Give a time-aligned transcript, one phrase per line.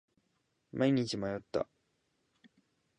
[0.71, 1.67] 毎日迷った。